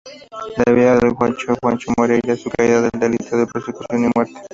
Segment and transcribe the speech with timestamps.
[0.57, 4.33] La vida del gaucho Juan Moreira, su caída en el delito, persecución y muerte.